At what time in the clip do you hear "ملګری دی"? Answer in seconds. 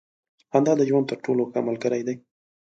1.67-2.15